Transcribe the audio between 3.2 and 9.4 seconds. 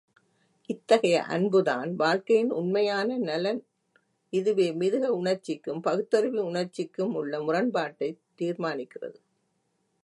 நலன் இதுவே மிருக உணர்ச்சிக்கும் பகுத்தறிவு உணர்ச்சிக்குமுள்ள முரண்பாட்டைத் தீர்மானிக்கிறது.